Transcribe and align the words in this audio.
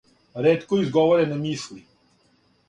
Ретко 0.43 0.73
изговорене 0.83 1.35
мисли. 1.43 1.81